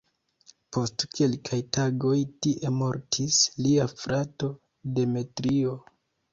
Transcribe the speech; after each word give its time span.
Post 0.77 1.03
kelkaj 1.19 1.59
tagoj 1.77 2.15
tie 2.47 2.73
mortis 2.79 3.45
lia 3.69 3.89
frato 3.95 4.53
"Demetrio". 4.99 5.81